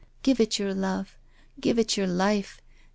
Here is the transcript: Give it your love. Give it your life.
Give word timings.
Give 0.23 0.39
it 0.39 0.57
your 0.57 0.73
love. 0.73 1.15
Give 1.59 1.77
it 1.77 1.95
your 1.95 2.07
life. 2.07 2.59